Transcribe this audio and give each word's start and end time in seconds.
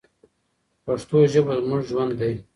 پښتو 0.85 1.17
ژبه 1.31 1.53
زموږ 1.61 1.81
ژوند 1.89 2.11
دی. 2.19 2.33